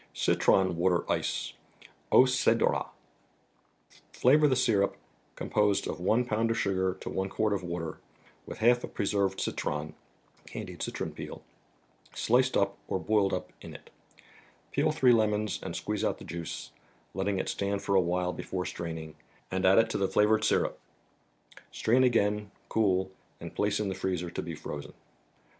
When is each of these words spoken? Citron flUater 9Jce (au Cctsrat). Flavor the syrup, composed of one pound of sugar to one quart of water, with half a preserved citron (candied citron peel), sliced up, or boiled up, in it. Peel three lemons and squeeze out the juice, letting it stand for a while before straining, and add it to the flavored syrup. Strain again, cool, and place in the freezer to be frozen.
Citron 0.15 0.73
flUater 0.75 1.05
9Jce 1.05 1.53
(au 2.11 2.23
Cctsrat). 2.25 2.89
Flavor 4.11 4.47
the 4.47 4.55
syrup, 4.55 4.97
composed 5.35 5.87
of 5.87 5.99
one 5.99 6.25
pound 6.25 6.49
of 6.49 6.57
sugar 6.57 6.97
to 7.01 7.07
one 7.07 7.29
quart 7.29 7.53
of 7.53 7.61
water, 7.61 7.99
with 8.47 8.57
half 8.57 8.83
a 8.83 8.87
preserved 8.87 9.39
citron 9.39 9.93
(candied 10.47 10.81
citron 10.81 11.11
peel), 11.13 11.43
sliced 12.15 12.57
up, 12.57 12.79
or 12.87 12.97
boiled 12.99 13.31
up, 13.31 13.53
in 13.61 13.75
it. 13.75 13.91
Peel 14.71 14.91
three 14.91 15.11
lemons 15.13 15.59
and 15.61 15.75
squeeze 15.75 16.03
out 16.03 16.17
the 16.17 16.25
juice, 16.25 16.71
letting 17.13 17.37
it 17.37 17.47
stand 17.47 17.83
for 17.83 17.93
a 17.93 18.01
while 18.01 18.33
before 18.33 18.65
straining, 18.65 19.13
and 19.51 19.67
add 19.67 19.77
it 19.77 19.91
to 19.91 19.99
the 19.99 20.07
flavored 20.07 20.43
syrup. 20.43 20.79
Strain 21.71 22.03
again, 22.03 22.49
cool, 22.69 23.11
and 23.39 23.53
place 23.53 23.79
in 23.79 23.87
the 23.87 23.93
freezer 23.93 24.31
to 24.31 24.41
be 24.41 24.55
frozen. 24.55 24.93